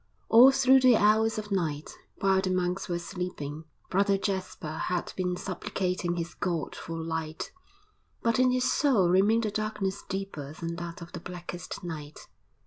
All 0.29 0.49
through 0.49 0.79
the 0.79 0.97
hours 0.97 1.37
of 1.37 1.51
night, 1.51 1.95
while 2.21 2.41
the 2.41 2.49
monks 2.49 2.89
were 2.89 2.97
sleeping, 2.97 3.65
Brother 3.91 4.17
Jasper 4.17 4.77
had 4.87 5.13
been 5.15 5.37
supplicating 5.37 6.15
his 6.15 6.33
God 6.33 6.75
for 6.75 6.97
light; 6.97 7.51
but 8.23 8.39
in 8.39 8.49
his 8.49 8.63
soul 8.63 9.09
remained 9.09 9.45
a 9.45 9.51
darkness 9.51 10.03
deeper 10.09 10.53
than 10.53 10.77
that 10.77 11.03
of 11.03 11.11
the 11.11 11.19
blackest 11.19 11.83
night. 11.83 12.27